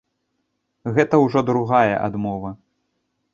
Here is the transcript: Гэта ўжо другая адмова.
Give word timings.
Гэта 0.95 1.19
ўжо 1.25 1.39
другая 1.51 1.93
адмова. 2.07 2.49